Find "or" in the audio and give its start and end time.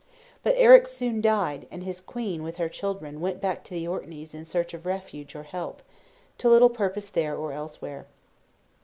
5.35-5.43, 7.37-7.53